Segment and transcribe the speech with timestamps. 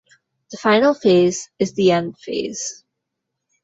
[0.49, 2.83] The final phase is the End phase.